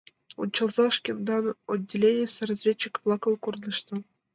[0.41, 3.99] —Ончалза шкендан отделенийысе разведчик-влакын корныштым.